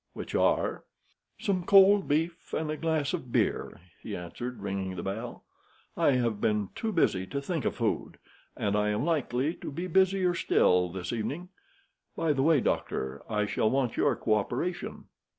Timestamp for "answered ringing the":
4.15-5.03